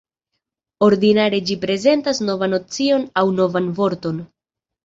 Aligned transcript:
Ordinare 0.85 1.41
ĝi 1.51 1.57
prezentas 1.67 2.23
novan 2.31 2.53
nocion 2.57 3.07
aŭ 3.23 3.25
novan 3.41 3.73
vorton. 3.83 4.27